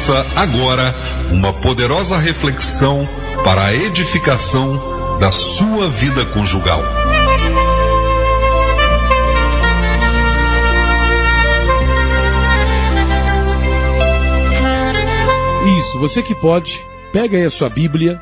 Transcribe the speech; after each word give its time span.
Ouça 0.00 0.24
agora 0.34 0.94
uma 1.30 1.52
poderosa 1.52 2.16
reflexão 2.16 3.06
para 3.44 3.66
a 3.66 3.74
edificação 3.74 5.18
da 5.18 5.30
sua 5.30 5.90
vida 5.90 6.24
conjugal. 6.24 6.82
Isso, 15.78 15.98
você 15.98 16.22
que 16.22 16.34
pode, 16.34 16.82
pega 17.12 17.36
aí 17.36 17.44
a 17.44 17.50
sua 17.50 17.68
Bíblia, 17.68 18.18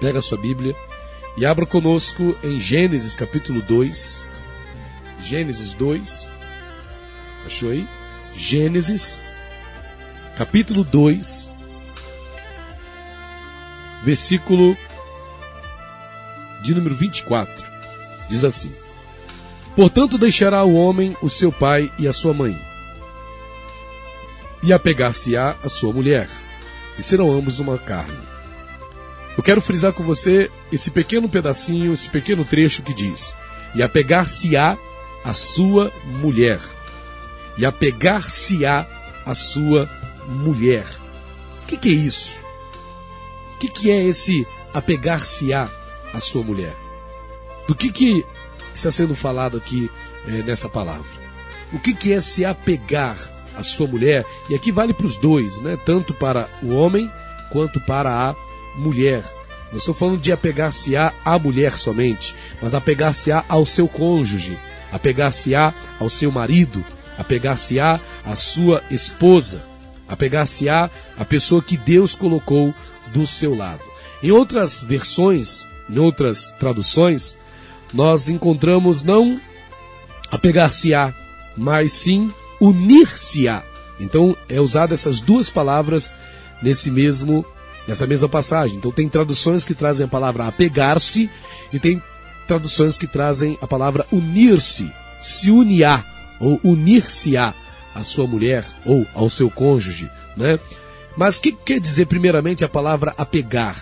pega 0.00 0.20
a 0.20 0.22
sua 0.22 0.38
Bíblia 0.38 0.76
e 1.36 1.44
abra 1.44 1.66
conosco 1.66 2.36
em 2.44 2.60
Gênesis 2.60 3.16
capítulo 3.16 3.60
2. 3.62 4.22
Gênesis 5.20 5.72
2. 5.72 6.28
Achou 7.44 7.70
aí? 7.70 7.84
Gênesis 8.36 9.18
capítulo 10.38 10.84
2, 10.84 11.50
versículo 14.04 14.76
de 16.62 16.72
número 16.76 16.94
24. 16.94 17.52
Diz 18.30 18.44
assim: 18.44 18.70
Portanto, 19.74 20.16
deixará 20.16 20.62
o 20.62 20.76
homem 20.76 21.16
o 21.20 21.28
seu 21.28 21.50
pai 21.50 21.92
e 21.98 22.06
a 22.06 22.12
sua 22.12 22.32
mãe, 22.32 22.56
e 24.62 24.72
apegar-se-á 24.72 25.56
a 25.60 25.68
sua 25.68 25.92
mulher, 25.92 26.28
e 26.96 27.02
serão 27.02 27.32
ambos 27.32 27.58
uma 27.58 27.76
carne. 27.76 28.28
Eu 29.36 29.42
quero 29.42 29.60
frisar 29.60 29.92
com 29.92 30.04
você 30.04 30.48
esse 30.70 30.88
pequeno 30.88 31.28
pedacinho, 31.28 31.92
esse 31.92 32.08
pequeno 32.08 32.44
trecho 32.44 32.84
que 32.84 32.94
diz: 32.94 33.34
E 33.74 33.82
apegar-se-á 33.82 34.78
a 35.24 35.32
sua 35.32 35.92
mulher, 36.20 36.60
e 37.56 37.66
apegar-se-á 37.66 38.86
a 39.26 39.34
sua 39.34 39.90
mulher. 40.28 40.84
O 41.62 41.66
que, 41.66 41.76
que, 41.76 41.88
é 41.88 41.92
isso? 41.92 42.38
O 43.54 43.58
que, 43.58 43.68
que 43.68 43.90
é 43.90 44.04
esse 44.04 44.46
apegar-se-á 44.74 45.68
a 46.12 46.20
sua 46.20 46.42
mulher? 46.42 46.76
Do 47.66 47.74
que, 47.74 47.90
que 47.90 48.24
está 48.74 48.90
sendo 48.90 49.14
falado 49.14 49.56
aqui 49.56 49.90
é, 50.26 50.42
nessa 50.42 50.68
palavra? 50.68 51.06
O 51.72 51.78
que, 51.78 51.94
que 51.94 52.12
é 52.12 52.20
se 52.20 52.44
apegar 52.44 53.16
a 53.56 53.62
sua 53.62 53.86
mulher? 53.86 54.24
E 54.48 54.54
aqui 54.54 54.70
vale 54.70 54.94
para 54.94 55.06
os 55.06 55.16
dois, 55.16 55.60
né? 55.60 55.78
tanto 55.84 56.14
para 56.14 56.48
o 56.62 56.74
homem 56.74 57.10
quanto 57.50 57.80
para 57.80 58.10
a 58.10 58.34
mulher. 58.76 59.24
Não 59.70 59.78
estou 59.78 59.94
falando 59.94 60.20
de 60.20 60.32
apegar-se-á 60.32 61.12
à 61.24 61.38
mulher 61.38 61.74
somente, 61.74 62.34
mas 62.62 62.74
apegar-se-á 62.74 63.44
ao 63.48 63.66
seu 63.66 63.86
cônjuge, 63.86 64.58
apegar-se-á 64.90 65.74
ao 66.00 66.08
seu 66.08 66.32
marido, 66.32 66.82
apegar-se-á 67.18 68.00
à 68.24 68.34
sua 68.34 68.82
esposa 68.90 69.67
apegar-se-á 70.08 70.90
a 71.18 71.24
pessoa 71.24 71.62
que 71.62 71.76
Deus 71.76 72.14
colocou 72.14 72.74
do 73.12 73.26
seu 73.26 73.54
lado. 73.54 73.80
Em 74.22 74.30
outras 74.30 74.82
versões, 74.82 75.66
em 75.88 75.98
outras 75.98 76.52
traduções, 76.58 77.36
nós 77.92 78.28
encontramos 78.28 79.02
não 79.02 79.40
apegar-se-á, 80.30 81.12
mas 81.56 81.92
sim 81.92 82.32
unir-se-á. 82.60 83.62
Então 84.00 84.36
é 84.48 84.60
usado 84.60 84.94
essas 84.94 85.20
duas 85.20 85.50
palavras 85.50 86.14
nesse 86.62 86.90
mesmo 86.90 87.44
nessa 87.86 88.06
mesma 88.06 88.28
passagem. 88.28 88.76
Então 88.76 88.92
tem 88.92 89.08
traduções 89.08 89.64
que 89.64 89.74
trazem 89.74 90.04
a 90.04 90.08
palavra 90.08 90.46
apegar-se 90.46 91.30
e 91.72 91.78
tem 91.78 92.02
traduções 92.46 92.98
que 92.98 93.06
trazem 93.06 93.58
a 93.62 93.66
palavra 93.66 94.06
unir-se, 94.12 94.92
se 95.22 95.50
unir 95.50 96.04
ou 96.38 96.60
unir-se-á 96.62 97.54
à 97.94 98.04
sua 98.04 98.26
mulher 98.26 98.64
ou 98.84 99.06
ao 99.14 99.28
seu 99.28 99.50
cônjuge, 99.50 100.10
né? 100.36 100.58
Mas 101.16 101.38
o 101.38 101.42
que 101.42 101.52
quer 101.52 101.80
dizer 101.80 102.06
primeiramente 102.06 102.64
a 102.64 102.68
palavra 102.68 103.12
apegar? 103.18 103.76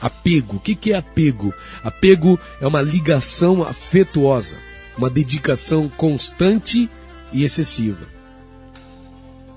Apego. 0.00 0.56
O 0.56 0.60
que, 0.60 0.74
que 0.74 0.92
é 0.92 0.96
apego? 0.96 1.52
Apego 1.82 2.38
é 2.60 2.66
uma 2.66 2.80
ligação 2.80 3.62
afetuosa, 3.62 4.56
uma 4.96 5.10
dedicação 5.10 5.88
constante 5.88 6.88
e 7.32 7.44
excessiva. 7.44 8.06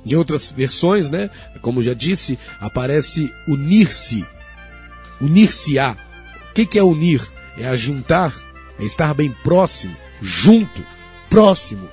Em 0.06 0.16
outras 0.16 0.52
versões, 0.52 1.10
né, 1.10 1.30
como 1.62 1.82
já 1.82 1.94
disse, 1.94 2.38
aparece 2.60 3.32
unir-se, 3.48 4.26
unir-se-á. 5.22 5.96
O 6.50 6.54
que, 6.54 6.66
que 6.66 6.80
é 6.80 6.84
unir? 6.84 7.22
É 7.58 7.68
ajuntar, 7.68 8.34
é 8.80 8.84
estar 8.84 9.14
bem 9.14 9.32
próximo, 9.44 9.96
junto, 10.22 10.84
próximo. 11.30 11.88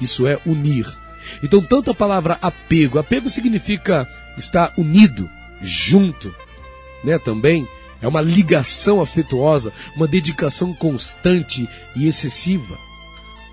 Isso 0.00 0.26
é 0.26 0.38
unir. 0.44 0.86
Então, 1.42 1.62
tanto 1.62 1.90
a 1.90 1.94
palavra 1.94 2.38
apego, 2.40 2.98
apego 2.98 3.28
significa 3.28 4.08
estar 4.36 4.72
unido, 4.76 5.28
junto, 5.60 6.34
né? 7.04 7.18
Também 7.18 7.66
é 8.00 8.08
uma 8.08 8.20
ligação 8.20 9.00
afetuosa, 9.00 9.72
uma 9.96 10.08
dedicação 10.08 10.74
constante 10.74 11.68
e 11.94 12.06
excessiva. 12.06 12.76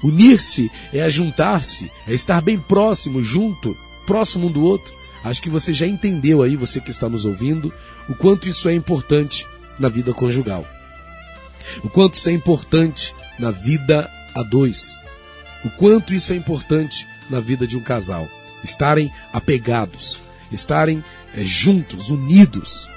Unir-se 0.04 0.72
é 0.94 1.02
ajuntar-se, 1.04 1.92
é 2.08 2.14
estar 2.14 2.42
bem 2.42 2.60
próximo, 2.60 3.22
junto, 3.22 3.76
próximo 4.08 4.48
um 4.48 4.52
do 4.52 4.64
outro. 4.64 4.94
Acho 5.24 5.42
que 5.42 5.50
você 5.50 5.74
já 5.74 5.86
entendeu 5.86 6.42
aí, 6.42 6.56
você 6.56 6.80
que 6.80 6.90
está 6.90 7.10
nos 7.10 7.26
ouvindo, 7.26 7.74
o 8.08 8.16
quanto 8.16 8.48
isso 8.48 8.70
é 8.70 8.74
importante 8.74 9.46
na 9.78 9.90
vida 9.90 10.14
conjugal. 10.14 10.66
O 11.84 11.90
quanto 11.90 12.16
isso 12.16 12.30
é 12.30 12.34
importante 12.34 13.14
na 13.38 13.52
vida 13.52 14.10
a 14.34 14.42
dois. 14.42 14.98
O 15.64 15.70
quanto 15.70 16.14
isso 16.14 16.32
é 16.34 16.36
importante 16.36 17.06
na 17.30 17.40
vida 17.40 17.68
de 17.68 17.78
um 17.78 17.82
casal. 17.82 18.28
Estarem 18.64 19.12
apegados, 19.32 20.22
estarem 20.52 21.04
é, 21.36 21.44
juntos, 21.44 22.10
unidos, 22.10 22.90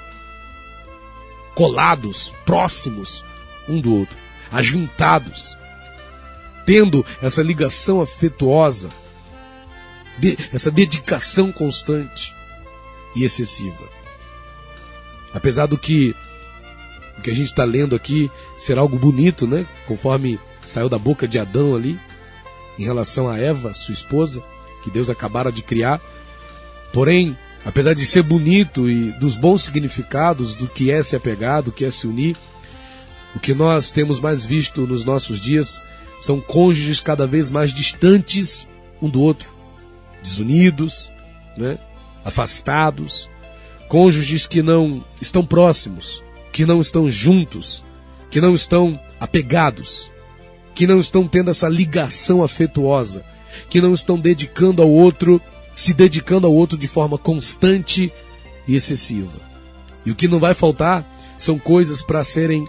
colados, 1.55 2.33
próximos 2.45 3.23
um 3.67 3.79
do 3.79 3.95
outro, 3.95 4.17
ajuntados, 4.51 5.57
tendo 6.65 7.05
essa 7.21 7.41
ligação 7.41 8.01
afetuosa, 8.01 8.89
de, 10.17 10.37
essa 10.51 10.69
dedicação 10.69 11.51
constante 11.51 12.33
e 13.15 13.23
excessiva. 13.23 13.87
Apesar 15.33 15.65
do 15.65 15.77
que 15.77 16.15
o 17.17 17.21
que 17.21 17.31
a 17.31 17.35
gente 17.35 17.49
está 17.49 17.63
lendo 17.63 17.95
aqui 17.95 18.29
ser 18.57 18.77
algo 18.77 18.97
bonito, 18.97 19.47
né? 19.47 19.65
Conforme 19.87 20.39
saiu 20.65 20.89
da 20.89 20.97
boca 20.97 21.27
de 21.27 21.39
Adão 21.39 21.75
ali, 21.75 21.99
em 22.77 22.83
relação 22.83 23.29
a 23.29 23.37
Eva, 23.37 23.73
sua 23.73 23.93
esposa, 23.93 24.41
que 24.83 24.89
Deus 24.89 25.09
acabara 25.09 25.51
de 25.51 25.61
criar. 25.61 26.01
Porém, 26.91 27.37
apesar 27.65 27.93
de 27.93 28.05
ser 28.05 28.23
bonito 28.23 28.89
e 28.89 29.11
dos 29.13 29.37
bons 29.37 29.63
significados 29.63 30.55
do 30.55 30.67
que 30.67 30.91
é 30.91 31.01
se 31.01 31.15
apegar, 31.15 31.63
do 31.63 31.71
que 31.71 31.85
é 31.85 31.91
se 31.91 32.07
unir, 32.07 32.35
o 33.35 33.39
que 33.39 33.53
nós 33.53 33.91
temos 33.91 34.19
mais 34.19 34.45
visto 34.45 34.85
nos 34.85 35.03
nossos 35.03 35.39
dias 35.39 35.79
são 36.21 36.39
cônjuges 36.39 37.01
cada 37.01 37.25
vez 37.25 37.49
mais 37.49 37.73
distantes 37.73 38.67
um 39.01 39.09
do 39.09 39.21
outro, 39.21 39.49
desunidos, 40.21 41.11
né? 41.57 41.77
afastados, 42.23 43.29
cônjuges 43.89 44.47
que 44.47 44.61
não 44.61 45.03
estão 45.21 45.45
próximos, 45.45 46.23
que 46.51 46.65
não 46.65 46.79
estão 46.79 47.09
juntos, 47.09 47.83
que 48.29 48.39
não 48.39 48.55
estão 48.55 48.99
apegados 49.19 50.11
que 50.73 50.87
não 50.87 50.99
estão 50.99 51.27
tendo 51.27 51.51
essa 51.51 51.67
ligação 51.67 52.43
afetuosa, 52.43 53.23
que 53.69 53.81
não 53.81 53.93
estão 53.93 54.19
dedicando 54.19 54.81
ao 54.81 54.89
outro, 54.89 55.41
se 55.71 55.93
dedicando 55.93 56.47
ao 56.47 56.53
outro 56.53 56.77
de 56.77 56.87
forma 56.87 57.17
constante 57.17 58.11
e 58.67 58.75
excessiva. 58.75 59.39
E 60.05 60.11
o 60.11 60.15
que 60.15 60.27
não 60.27 60.39
vai 60.39 60.53
faltar 60.53 61.05
são 61.37 61.57
coisas 61.57 62.01
para 62.01 62.23
serem 62.23 62.67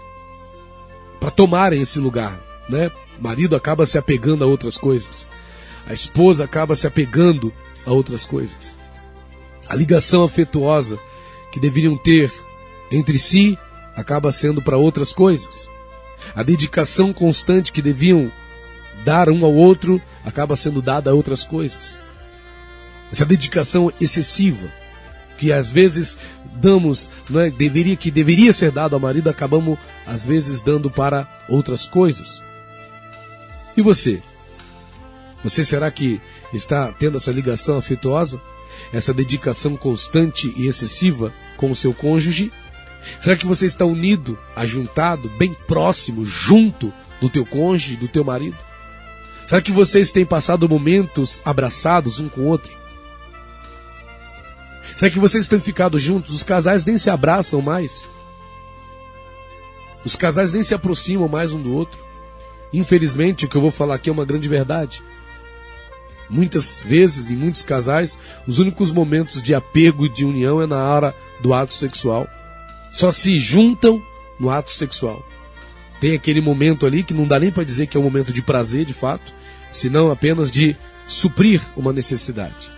para 1.19 1.31
tomarem 1.31 1.81
esse 1.81 1.99
lugar, 1.99 2.39
né? 2.69 2.91
O 3.19 3.23
marido 3.23 3.55
acaba 3.55 3.85
se 3.85 3.97
apegando 3.97 4.43
a 4.43 4.47
outras 4.47 4.77
coisas. 4.77 5.27
A 5.87 5.93
esposa 5.93 6.43
acaba 6.43 6.75
se 6.75 6.85
apegando 6.85 7.53
a 7.85 7.91
outras 7.91 8.25
coisas. 8.25 8.77
A 9.67 9.75
ligação 9.75 10.23
afetuosa 10.23 10.99
que 11.51 11.59
deveriam 11.59 11.97
ter 11.97 12.31
entre 12.91 13.17
si 13.17 13.57
acaba 13.95 14.31
sendo 14.31 14.61
para 14.61 14.77
outras 14.77 15.13
coisas. 15.13 15.69
A 16.33 16.43
dedicação 16.43 17.13
constante 17.13 17.71
que 17.71 17.81
deviam 17.81 18.31
dar 19.03 19.29
um 19.29 19.43
ao 19.45 19.53
outro 19.53 20.01
acaba 20.25 20.55
sendo 20.55 20.81
dada 20.81 21.11
a 21.11 21.13
outras 21.13 21.43
coisas. 21.43 21.99
Essa 23.11 23.25
dedicação 23.25 23.91
excessiva 23.99 24.67
que 25.37 25.51
às 25.51 25.69
vezes 25.69 26.17
damos, 26.55 27.09
não 27.29 27.41
é, 27.41 27.49
deveria 27.49 27.95
que 27.95 28.09
deveria 28.09 28.53
ser 28.53 28.71
dado 28.71 28.93
ao 28.93 28.99
marido, 28.99 29.29
acabamos 29.29 29.77
às 30.07 30.25
vezes 30.25 30.61
dando 30.61 30.89
para 30.89 31.27
outras 31.49 31.87
coisas. 31.87 32.43
E 33.75 33.81
você? 33.81 34.21
Você 35.43 35.65
será 35.65 35.91
que 35.91 36.21
está 36.53 36.91
tendo 36.93 37.17
essa 37.17 37.31
ligação 37.31 37.77
afetuosa? 37.77 38.41
Essa 38.91 39.13
dedicação 39.13 39.75
constante 39.75 40.53
e 40.57 40.67
excessiva 40.67 41.33
com 41.57 41.71
o 41.71 41.75
seu 41.75 41.93
cônjuge? 41.93 42.51
Será 43.19 43.35
que 43.35 43.45
você 43.45 43.65
está 43.65 43.85
unido, 43.85 44.37
ajuntado, 44.55 45.29
bem 45.37 45.53
próximo, 45.67 46.25
junto 46.25 46.93
do 47.21 47.29
teu 47.29 47.45
cônjuge, 47.45 47.95
do 47.95 48.07
teu 48.07 48.23
marido? 48.23 48.57
Será 49.47 49.61
que 49.61 49.71
vocês 49.71 50.11
têm 50.11 50.25
passado 50.25 50.67
momentos 50.67 51.41
abraçados 51.45 52.19
um 52.19 52.27
com 52.27 52.41
o 52.41 52.45
outro? 52.45 52.75
Será 54.97 55.11
que 55.11 55.19
vocês 55.19 55.47
têm 55.47 55.59
ficado 55.59 55.99
juntos? 55.99 56.33
Os 56.33 56.43
casais 56.43 56.85
nem 56.85 56.97
se 56.97 57.09
abraçam 57.09 57.61
mais. 57.61 58.07
Os 60.03 60.15
casais 60.15 60.53
nem 60.53 60.63
se 60.63 60.73
aproximam 60.73 61.27
mais 61.27 61.51
um 61.51 61.61
do 61.61 61.73
outro. 61.73 61.99
Infelizmente, 62.71 63.45
o 63.45 63.47
que 63.47 63.55
eu 63.55 63.61
vou 63.61 63.71
falar 63.71 63.95
aqui 63.95 64.09
é 64.09 64.13
uma 64.13 64.25
grande 64.25 64.47
verdade. 64.47 65.01
Muitas 66.29 66.79
vezes, 66.79 67.29
em 67.29 67.35
muitos 67.35 67.61
casais, 67.61 68.17
os 68.47 68.57
únicos 68.57 68.91
momentos 68.91 69.43
de 69.43 69.53
apego 69.53 70.05
e 70.05 70.09
de 70.09 70.25
união 70.25 70.61
é 70.61 70.65
na 70.65 70.83
hora 70.83 71.15
do 71.41 71.53
ato 71.53 71.73
sexual. 71.73 72.27
Só 72.95 73.11
se 73.11 73.41
juntam 73.41 74.01
no 74.39 74.49
ato 74.49 74.71
sexual. 74.71 75.21
Tem 75.99 76.15
aquele 76.15 76.39
momento 76.39 76.85
ali 76.85 77.03
que 77.03 77.13
não 77.13 77.27
dá 77.27 77.37
nem 77.37 77.51
para 77.51 77.65
dizer 77.65 77.87
que 77.87 77.97
é 77.97 77.99
um 77.99 78.03
momento 78.03 78.31
de 78.31 78.41
prazer, 78.41 78.85
de 78.85 78.93
fato, 78.93 79.33
senão 79.69 80.09
apenas 80.09 80.49
de 80.49 80.77
suprir 81.05 81.61
uma 81.75 81.91
necessidade. 81.91 82.71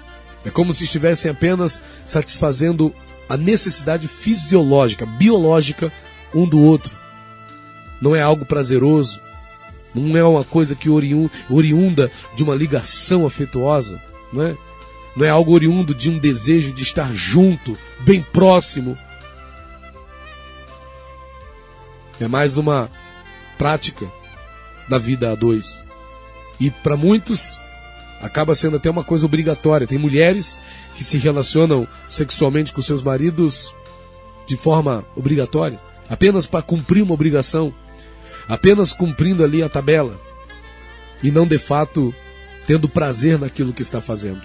É 0.44 0.50
como 0.50 0.74
se 0.74 0.86
estivessem 0.86 1.30
apenas 1.30 1.84
satisfazendo 2.04 2.92
a 3.30 3.38
necessidade 3.38 4.08
fisiológica, 4.08 5.06
biológica 5.06 5.94
um 6.34 6.48
do 6.48 6.64
outro. 6.64 6.92
Não 8.02 8.16
é 8.16 8.22
algo 8.24 8.44
prazeroso, 8.44 9.22
não 9.94 10.18
é 10.18 10.24
uma 10.24 10.44
coisa 10.44 10.74
que 10.74 10.90
oriunda 10.90 12.12
de 12.36 12.42
uma 12.42 12.56
ligação 12.56 13.24
afetuosa, 13.24 14.02
não 14.34 14.42
é? 14.42 14.58
Não 15.16 15.24
é 15.24 15.30
algo 15.30 15.54
oriundo 15.54 15.94
de 15.94 16.10
um 16.10 16.18
desejo 16.18 16.74
de 16.74 16.82
estar 16.82 17.14
junto, 17.14 17.78
bem 18.00 18.26
próximo. 18.34 18.98
É 22.20 22.28
mais 22.28 22.58
uma 22.58 22.90
prática 23.58 24.10
da 24.90 24.98
vida 24.98 25.32
a 25.32 25.36
dois. 25.36 25.84
E 26.60 26.72
para 26.72 26.98
muitos 26.98 27.60
acaba 28.22 28.56
sendo 28.56 28.78
até 28.78 28.90
uma 28.90 29.04
coisa 29.04 29.26
obrigatória. 29.26 29.88
Tem 29.88 29.98
mulheres 29.98 30.58
que 30.96 31.04
se 31.04 31.18
relacionam 31.18 31.88
sexualmente 32.10 32.74
com 32.74 32.82
seus 32.82 33.04
maridos 33.04 33.74
de 34.48 34.56
forma 34.56 35.06
obrigatória, 35.16 35.80
apenas 36.10 36.48
para 36.48 36.62
cumprir 36.62 37.04
uma 37.04 37.14
obrigação 37.14 37.74
apenas 38.48 38.94
cumprindo 38.94 39.44
ali 39.44 39.62
a 39.62 39.70
tabela 39.70 40.20
e 41.22 41.32
não 41.32 41.46
de 41.46 41.58
fato 41.58 42.14
tendo 42.66 42.88
prazer 42.88 43.40
naquilo 43.40 43.74
que 43.74 43.82
está 43.82 44.00
fazendo. 44.02 44.42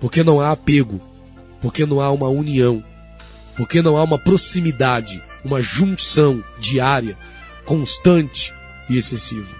Porque 0.00 0.22
não 0.22 0.40
há 0.40 0.50
apego, 0.50 1.00
porque 1.60 1.86
não 1.86 2.00
há 2.00 2.10
uma 2.10 2.28
união, 2.28 2.84
porque 3.56 3.80
não 3.80 3.96
há 3.96 4.04
uma 4.04 4.18
proximidade, 4.18 5.22
uma 5.46 5.60
junção 5.60 6.44
diária, 6.58 7.16
constante 7.64 8.52
e 8.88 8.96
excessiva. 8.96 9.54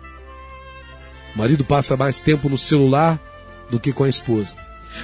O 1.35 1.38
marido 1.38 1.65
passa 1.65 1.97
mais 1.97 2.21
tempo 2.21 2.49
no 2.49 2.59
celular 2.59 3.21
do 3.71 3.79
que 3.79 3.93
com 3.93 4.05
a 4.05 4.09
esposa. 4.09 4.56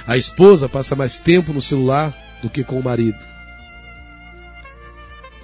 A 0.07 0.17
esposa 0.17 0.67
passa 0.67 0.95
mais 0.95 1.19
tempo 1.19 1.53
no 1.53 1.61
celular 1.61 2.13
do 2.41 2.49
que 2.49 2.63
com 2.63 2.79
o 2.79 2.83
marido. 2.83 3.19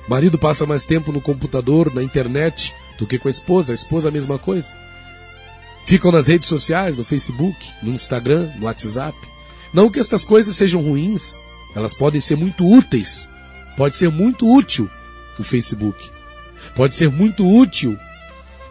O 0.07 0.09
marido 0.09 0.39
passa 0.39 0.65
mais 0.65 0.85
tempo 0.85 1.11
no 1.11 1.21
computador, 1.21 1.93
na 1.93 2.01
internet, 2.01 2.73
do 2.97 3.05
que 3.05 3.19
com 3.19 3.27
a 3.27 3.31
esposa. 3.31 3.71
A 3.71 3.75
esposa 3.75 4.09
a 4.09 4.11
mesma 4.11 4.39
coisa. 4.39 4.75
Ficam 5.85 6.11
nas 6.11 6.27
redes 6.27 6.47
sociais, 6.47 6.97
no 6.97 7.03
Facebook, 7.03 7.57
no 7.81 7.91
Instagram, 7.91 8.49
no 8.57 8.65
WhatsApp. 8.65 9.15
Não 9.73 9.89
que 9.89 9.99
estas 9.99 10.25
coisas 10.25 10.55
sejam 10.55 10.81
ruins, 10.81 11.37
elas 11.75 11.93
podem 11.93 12.19
ser 12.19 12.35
muito 12.35 12.65
úteis. 12.65 13.29
Pode 13.77 13.95
ser 13.95 14.09
muito 14.09 14.51
útil 14.51 14.89
o 15.39 15.43
Facebook. 15.43 16.09
Pode 16.75 16.95
ser 16.95 17.09
muito 17.09 17.47
útil 17.47 17.97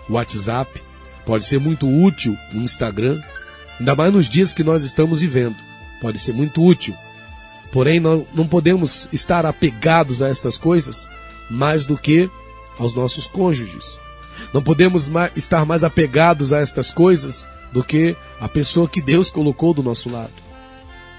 o 0.08 0.14
WhatsApp. 0.14 0.80
Pode 1.24 1.44
ser 1.44 1.58
muito 1.58 1.88
útil 1.88 2.36
o 2.54 2.58
Instagram. 2.58 3.20
Ainda 3.78 3.94
mais 3.94 4.12
nos 4.12 4.28
dias 4.28 4.52
que 4.52 4.64
nós 4.64 4.82
estamos 4.82 5.20
vivendo. 5.20 5.56
Pode 6.00 6.18
ser 6.18 6.32
muito 6.32 6.64
útil. 6.64 6.94
Porém, 7.72 8.00
não, 8.00 8.26
não 8.34 8.46
podemos 8.46 9.08
estar 9.12 9.44
apegados 9.44 10.22
a 10.22 10.28
estas 10.28 10.56
coisas 10.56 11.08
mais 11.50 11.84
do 11.84 11.96
que 11.96 12.30
aos 12.78 12.94
nossos 12.94 13.26
cônjuges. 13.26 13.98
Não 14.54 14.62
podemos 14.62 15.08
mais, 15.08 15.36
estar 15.36 15.66
mais 15.66 15.84
apegados 15.84 16.52
a 16.52 16.60
estas 16.60 16.90
coisas 16.90 17.46
do 17.72 17.84
que 17.84 18.16
a 18.40 18.48
pessoa 18.48 18.88
que 18.88 19.02
Deus 19.02 19.30
colocou 19.30 19.74
do 19.74 19.82
nosso 19.82 20.08
lado. 20.08 20.32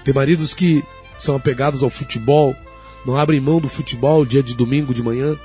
Tem 0.04 0.12
maridos 0.12 0.54
que 0.54 0.82
são 1.18 1.36
apegados 1.36 1.82
ao 1.82 1.90
futebol, 1.90 2.56
não 3.04 3.16
abrem 3.16 3.40
mão 3.40 3.60
do 3.60 3.68
futebol 3.68 4.24
dia 4.24 4.42
de 4.42 4.54
domingo 4.54 4.92
de 4.92 5.02
manhã, 5.02 5.36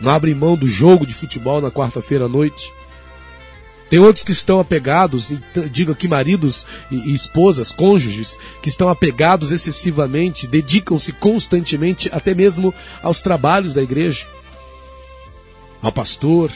não 0.00 0.10
abrem 0.10 0.34
mão 0.34 0.56
do 0.56 0.66
jogo 0.66 1.06
de 1.06 1.14
futebol 1.14 1.60
na 1.60 1.70
quarta-feira 1.70 2.24
à 2.24 2.28
noite. 2.28 2.72
Tem 3.88 3.98
outros 3.98 4.24
que 4.24 4.32
estão 4.32 4.58
apegados, 4.58 5.32
digo 5.70 5.92
aqui 5.92 6.08
maridos 6.08 6.66
e, 6.90 7.14
esposas, 7.14 7.70
cônjuges, 7.70 8.36
que 8.62 8.68
estão 8.68 8.88
apegados 8.88 9.52
excessivamente, 9.52 10.46
dedicam-se 10.46 11.12
constantemente 11.12 12.08
até 12.12 12.34
mesmo 12.34 12.74
aos 13.02 13.20
trabalhos 13.20 13.74
da 13.74 13.82
igreja, 13.82 14.26
ao 15.82 15.92
pastor, 15.92 16.50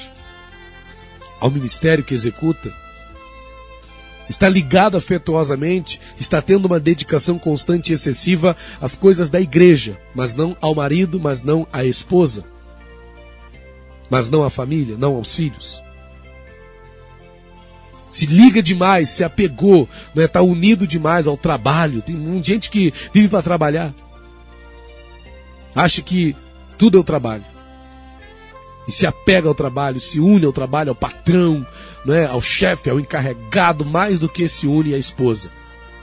ao 1.38 1.50
ministério 1.50 2.02
que 2.02 2.14
executa, 2.14 2.72
está 4.28 4.48
ligado 4.48 4.96
afetuosamente, 4.96 6.00
está 6.19 6.40
tendo 6.42 6.66
uma 6.66 6.78
dedicação 6.78 7.38
constante 7.38 7.90
e 7.90 7.94
excessiva 7.94 8.56
às 8.80 8.94
coisas 8.94 9.30
da 9.30 9.40
igreja, 9.40 9.98
mas 10.14 10.34
não 10.34 10.56
ao 10.60 10.75
marido, 10.75 11.19
mas 11.19 11.42
não 11.42 11.66
à 11.72 11.84
esposa, 11.84 12.44
mas 14.10 14.30
não 14.30 14.42
à 14.42 14.50
família, 14.50 14.96
não 14.98 15.14
aos 15.16 15.34
filhos. 15.34 15.82
Se 18.10 18.26
liga 18.26 18.62
demais, 18.62 19.10
se 19.10 19.22
apegou, 19.22 19.88
não 20.14 20.22
é? 20.22 20.26
Está 20.26 20.40
unido 20.40 20.86
demais 20.86 21.26
ao 21.26 21.36
trabalho. 21.36 22.00
Tem 22.00 22.16
gente 22.42 22.70
que 22.70 22.92
vive 23.12 23.28
para 23.28 23.42
trabalhar. 23.42 23.92
Acha 25.75 26.00
que 26.00 26.34
tudo 26.78 26.96
é 26.96 27.00
o 27.00 27.04
trabalho 27.04 27.44
e 28.88 28.93
se 28.93 29.06
apega 29.06 29.46
ao 29.46 29.55
trabalho, 29.55 30.00
se 30.00 30.19
une 30.19 30.46
ao 30.46 30.52
trabalho, 30.52 30.88
ao 30.88 30.94
patrão, 30.94 31.64
não 32.06 32.14
é? 32.14 32.25
ao 32.25 32.40
chefe, 32.40 32.88
ao 32.88 32.99
encarregado, 32.99 33.85
mais 33.85 34.19
do 34.19 34.31
que 34.31 34.49
se 34.49 34.67
une 34.67 34.94
à 34.94 34.99
esposa, 34.99 35.50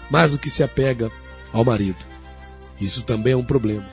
mais 0.08 0.34
do 0.34 0.38
que 0.38 0.52
se 0.52 0.62
apega 0.62 1.12
ao 1.52 1.66
marido. 1.66 1.98
Isso 2.80 3.02
também 3.02 3.34
é 3.34 3.38
um 3.38 3.44
problema. 3.44 3.84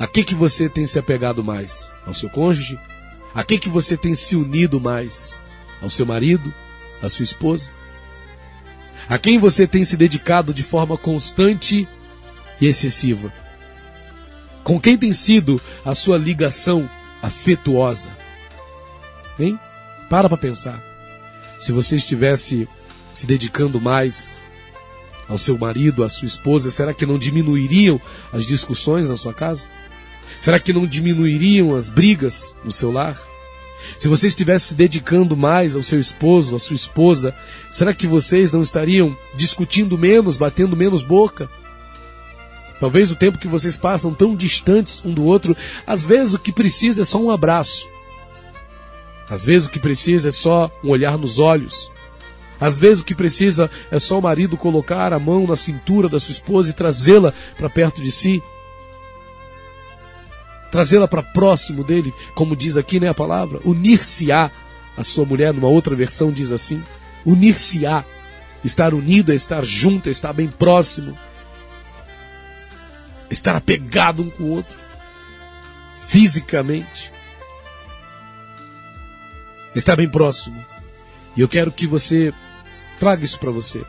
A 0.00 0.06
que, 0.08 0.24
que 0.24 0.34
você 0.34 0.68
tem 0.68 0.84
se 0.84 0.98
apegado 0.98 1.44
mais? 1.44 1.92
Ao 2.04 2.12
seu 2.12 2.28
cônjuge? 2.28 2.76
A 3.32 3.44
que, 3.44 3.56
que 3.56 3.68
você 3.68 3.96
tem 3.96 4.16
se 4.16 4.34
unido 4.34 4.80
mais? 4.80 5.36
Ao 5.80 5.88
seu 5.88 6.04
marido? 6.04 6.52
À 7.00 7.08
sua 7.08 7.22
esposa? 7.22 7.70
A 9.08 9.16
quem 9.16 9.38
você 9.38 9.64
tem 9.66 9.84
se 9.84 9.96
dedicado 9.96 10.52
de 10.52 10.64
forma 10.64 10.98
constante 10.98 11.86
e 12.60 12.66
excessiva? 12.66 13.32
Com 14.64 14.80
quem 14.80 14.96
tem 14.96 15.12
sido 15.12 15.60
a 15.84 15.94
sua 15.94 16.18
ligação 16.18 16.90
afetuosa. 17.22 18.10
Hein? 19.38 19.58
Para 20.08 20.28
para 20.28 20.38
pensar. 20.38 20.82
Se 21.58 21.72
você 21.72 21.96
estivesse 21.96 22.68
se 23.12 23.26
dedicando 23.26 23.80
mais 23.80 24.38
ao 25.28 25.38
seu 25.38 25.56
marido, 25.56 26.02
à 26.02 26.08
sua 26.08 26.26
esposa, 26.26 26.70
será 26.70 26.92
que 26.92 27.06
não 27.06 27.18
diminuiriam 27.18 28.00
as 28.32 28.44
discussões 28.44 29.08
na 29.08 29.16
sua 29.16 29.32
casa? 29.32 29.66
Será 30.40 30.58
que 30.58 30.72
não 30.72 30.86
diminuiriam 30.86 31.76
as 31.76 31.88
brigas 31.88 32.54
no 32.64 32.72
seu 32.72 32.90
lar? 32.90 33.16
Se 33.98 34.08
você 34.08 34.26
estivesse 34.26 34.68
se 34.68 34.74
dedicando 34.74 35.36
mais 35.36 35.74
ao 35.74 35.82
seu 35.82 36.00
esposo, 36.00 36.54
à 36.54 36.58
sua 36.58 36.76
esposa, 36.76 37.34
será 37.70 37.94
que 37.94 38.06
vocês 38.06 38.52
não 38.52 38.62
estariam 38.62 39.16
discutindo 39.36 39.96
menos, 39.96 40.36
batendo 40.36 40.76
menos 40.76 41.02
boca? 41.02 41.48
Talvez 42.80 43.10
o 43.10 43.16
tempo 43.16 43.38
que 43.38 43.46
vocês 43.46 43.76
passam 43.76 44.14
tão 44.14 44.34
distantes 44.34 45.02
um 45.04 45.12
do 45.12 45.22
outro, 45.24 45.54
às 45.86 46.02
vezes 46.02 46.32
o 46.32 46.38
que 46.38 46.50
precisa 46.50 47.02
é 47.02 47.04
só 47.04 47.18
um 47.18 47.30
abraço. 47.30 47.86
Às 49.28 49.44
vezes 49.44 49.68
o 49.68 49.70
que 49.70 49.78
precisa 49.78 50.28
é 50.28 50.32
só 50.32 50.72
um 50.82 50.88
olhar 50.88 51.18
nos 51.18 51.38
olhos. 51.38 51.92
Às 52.58 52.78
vezes 52.78 53.02
o 53.02 53.04
que 53.04 53.14
precisa 53.14 53.70
é 53.90 53.98
só 53.98 54.18
o 54.18 54.22
marido 54.22 54.56
colocar 54.56 55.12
a 55.12 55.18
mão 55.18 55.46
na 55.46 55.56
cintura 55.56 56.08
da 56.08 56.18
sua 56.18 56.32
esposa 56.32 56.70
e 56.70 56.72
trazê-la 56.72 57.34
para 57.56 57.68
perto 57.68 58.00
de 58.00 58.10
si. 58.10 58.42
Trazê-la 60.72 61.06
para 61.06 61.22
próximo 61.22 61.84
dele, 61.84 62.14
como 62.34 62.56
diz 62.56 62.76
aqui 62.76 62.98
né, 62.98 63.08
a 63.08 63.14
palavra. 63.14 63.60
Unir-se-á. 63.64 64.50
A 64.96 65.04
sua 65.04 65.24
mulher, 65.24 65.54
numa 65.54 65.68
outra 65.68 65.94
versão, 65.94 66.32
diz 66.32 66.50
assim: 66.52 66.82
unir-se-á. 67.24 68.04
Estar 68.62 68.92
unido 68.92 69.32
é 69.32 69.34
estar 69.34 69.64
junto, 69.64 70.08
é 70.08 70.12
estar 70.12 70.32
bem 70.32 70.48
próximo 70.48 71.16
estar 73.30 73.56
apegado 73.56 74.22
um 74.22 74.30
com 74.30 74.44
o 74.44 74.50
outro, 74.50 74.76
fisicamente, 76.06 77.10
estar 79.74 79.96
bem 79.96 80.08
próximo. 80.08 80.64
E 81.36 81.40
eu 81.40 81.48
quero 81.48 81.70
que 81.70 81.86
você 81.86 82.32
traga 82.98 83.24
isso 83.24 83.38
para 83.38 83.50
você, 83.50 83.84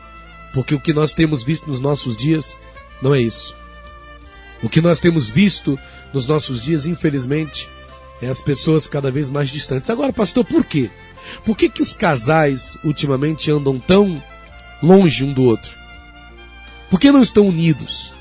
porque 0.54 0.74
o 0.74 0.80
que 0.80 0.92
nós 0.92 1.12
temos 1.12 1.42
visto 1.42 1.68
nos 1.68 1.80
nossos 1.80 2.16
dias 2.16 2.56
não 3.02 3.14
é 3.14 3.20
isso. 3.20 3.56
O 4.62 4.68
que 4.68 4.80
nós 4.80 5.00
temos 5.00 5.28
visto 5.28 5.78
nos 6.12 6.28
nossos 6.28 6.62
dias, 6.62 6.86
infelizmente, 6.86 7.68
é 8.20 8.28
as 8.28 8.40
pessoas 8.40 8.86
cada 8.86 9.10
vez 9.10 9.28
mais 9.28 9.50
distantes. 9.50 9.90
Agora, 9.90 10.12
pastor, 10.12 10.44
por 10.44 10.64
quê? 10.64 10.88
Por 11.44 11.56
que, 11.56 11.68
que 11.68 11.82
os 11.82 11.96
casais 11.96 12.78
ultimamente 12.84 13.50
andam 13.50 13.78
tão 13.78 14.22
longe 14.80 15.24
um 15.24 15.32
do 15.32 15.42
outro? 15.42 15.72
Por 16.88 17.00
que 17.00 17.10
não 17.10 17.22
estão 17.22 17.46
unidos? 17.46 18.12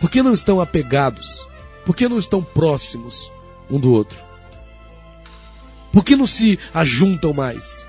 Por 0.00 0.10
que 0.10 0.22
não 0.22 0.32
estão 0.32 0.60
apegados? 0.60 1.46
Por 1.84 1.96
que 1.96 2.08
não 2.08 2.18
estão 2.18 2.42
próximos 2.42 3.30
um 3.70 3.78
do 3.78 3.92
outro? 3.92 4.18
Por 5.92 6.04
que 6.04 6.14
não 6.14 6.26
se 6.26 6.58
ajuntam 6.72 7.32
mais? 7.32 7.86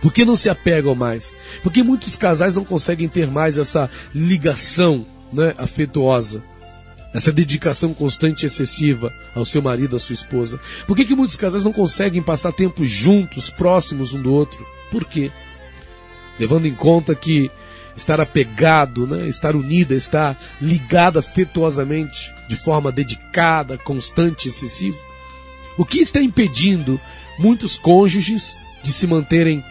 Por 0.00 0.12
que 0.12 0.24
não 0.24 0.36
se 0.36 0.48
apegam 0.48 0.94
mais? 0.94 1.36
Por 1.62 1.72
que 1.72 1.82
muitos 1.82 2.16
casais 2.16 2.54
não 2.54 2.64
conseguem 2.64 3.08
ter 3.08 3.30
mais 3.30 3.58
essa 3.58 3.90
ligação 4.14 5.06
né, 5.32 5.54
afetuosa? 5.58 6.42
Essa 7.14 7.30
dedicação 7.30 7.92
constante 7.92 8.42
e 8.42 8.46
excessiva 8.46 9.12
ao 9.34 9.44
seu 9.44 9.60
marido, 9.60 9.94
à 9.94 9.98
sua 9.98 10.14
esposa? 10.14 10.58
Por 10.86 10.96
que, 10.96 11.04
que 11.04 11.14
muitos 11.14 11.36
casais 11.36 11.62
não 11.62 11.72
conseguem 11.72 12.22
passar 12.22 12.52
tempo 12.52 12.84
juntos, 12.86 13.50
próximos 13.50 14.14
um 14.14 14.22
do 14.22 14.32
outro? 14.32 14.66
Por 14.90 15.04
quê? 15.04 15.30
Levando 16.40 16.66
em 16.66 16.74
conta 16.74 17.14
que 17.14 17.50
estar 17.96 18.20
apegado, 18.20 19.06
né, 19.06 19.28
estar 19.28 19.54
unida, 19.54 19.94
estar 19.94 20.36
ligada 20.60 21.20
afetuosamente, 21.20 22.32
de 22.48 22.56
forma 22.56 22.90
dedicada, 22.90 23.78
constante 23.78 24.48
excessiva, 24.48 24.98
o 25.78 25.84
que 25.84 26.00
está 26.00 26.20
impedindo 26.20 27.00
muitos 27.38 27.78
cônjuges 27.78 28.54
de 28.82 28.92
se 28.92 29.06
manterem 29.06 29.64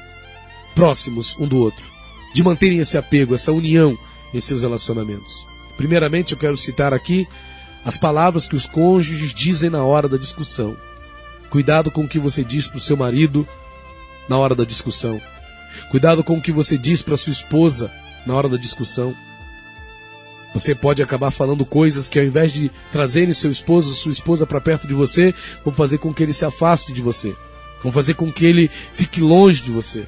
próximos 0.73 1.37
um 1.37 1.47
do 1.47 1.57
outro, 1.57 1.85
de 2.33 2.43
manterem 2.43 2.79
esse 2.79 2.97
apego, 2.97 3.35
essa 3.35 3.51
união 3.51 3.97
em 4.33 4.41
seus 4.41 4.61
relacionamentos? 4.61 5.45
Primeiramente, 5.77 6.33
eu 6.33 6.37
quero 6.37 6.57
citar 6.57 6.93
aqui 6.93 7.27
as 7.83 7.97
palavras 7.97 8.47
que 8.47 8.55
os 8.55 8.65
cônjuges 8.65 9.33
dizem 9.33 9.69
na 9.69 9.83
hora 9.83 10.07
da 10.07 10.17
discussão. 10.17 10.77
Cuidado 11.49 11.91
com 11.91 12.05
o 12.05 12.07
que 12.07 12.19
você 12.19 12.43
diz 12.43 12.67
para 12.67 12.77
o 12.77 12.81
seu 12.81 12.95
marido 12.95 13.47
na 14.29 14.37
hora 14.37 14.55
da 14.55 14.63
discussão. 14.63 15.19
Cuidado 15.89 16.23
com 16.23 16.37
o 16.37 16.41
que 16.41 16.51
você 16.51 16.77
diz 16.77 17.01
para 17.01 17.17
sua 17.17 17.33
esposa 17.33 17.91
na 18.25 18.35
hora 18.35 18.49
da 18.49 18.57
discussão. 18.57 19.15
Você 20.53 20.75
pode 20.75 21.01
acabar 21.01 21.31
falando 21.31 21.65
coisas 21.65 22.09
que, 22.09 22.19
ao 22.19 22.25
invés 22.25 22.51
de 22.51 22.69
trazerem 22.91 23.33
seu 23.33 23.49
esposo, 23.49 23.93
sua 23.93 24.11
esposa 24.11 24.45
para 24.45 24.59
perto 24.59 24.85
de 24.85 24.93
você, 24.93 25.33
vão 25.63 25.73
fazer 25.73 25.97
com 25.97 26.13
que 26.13 26.21
ele 26.23 26.33
se 26.33 26.43
afaste 26.43 26.91
de 26.91 27.01
você. 27.01 27.33
Vão 27.81 27.91
fazer 27.91 28.15
com 28.15 28.31
que 28.31 28.45
ele 28.45 28.69
fique 28.93 29.21
longe 29.21 29.61
de 29.61 29.71
você. 29.71 30.05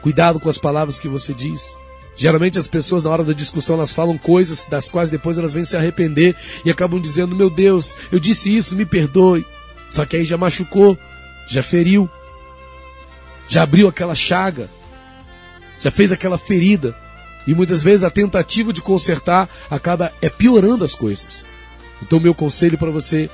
Cuidado 0.00 0.38
com 0.38 0.48
as 0.48 0.58
palavras 0.58 0.98
que 0.98 1.08
você 1.08 1.34
diz. 1.34 1.76
Geralmente 2.16 2.58
as 2.58 2.66
pessoas 2.66 3.04
na 3.04 3.10
hora 3.10 3.22
da 3.22 3.32
discussão 3.32 3.76
elas 3.76 3.92
falam 3.92 4.18
coisas 4.18 4.66
das 4.68 4.88
quais 4.88 5.10
depois 5.10 5.38
elas 5.38 5.52
vêm 5.52 5.64
se 5.64 5.76
arrepender 5.76 6.34
e 6.64 6.70
acabam 6.70 7.00
dizendo: 7.00 7.36
"Meu 7.36 7.48
Deus, 7.48 7.96
eu 8.10 8.18
disse 8.18 8.54
isso, 8.54 8.76
me 8.76 8.84
perdoe". 8.84 9.46
Só 9.90 10.04
que 10.04 10.16
aí 10.16 10.24
já 10.24 10.36
machucou, 10.36 10.98
já 11.48 11.62
feriu, 11.62 12.10
já 13.48 13.62
abriu 13.62 13.86
aquela 13.88 14.14
chaga, 14.14 14.68
já 15.80 15.90
fez 15.90 16.10
aquela 16.10 16.36
ferida. 16.36 16.96
E 17.48 17.54
muitas 17.54 17.82
vezes 17.82 18.04
a 18.04 18.10
tentativa 18.10 18.74
de 18.74 18.82
consertar 18.82 19.48
acaba 19.70 20.12
é 20.20 20.28
piorando 20.28 20.84
as 20.84 20.94
coisas. 20.94 21.46
Então 22.02 22.20
meu 22.20 22.34
conselho 22.34 22.76
para 22.76 22.90
você 22.90 23.30